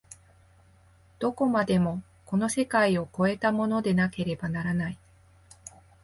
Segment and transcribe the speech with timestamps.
[1.19, 4.97] どこまでもこの世界を越えたものでなければならない。